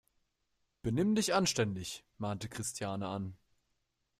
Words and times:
Benimm 0.81 1.13
dich 1.13 1.35
anständig!, 1.35 2.03
mahnte 2.17 2.49
Christiane 2.49 3.07
an. 3.07 3.37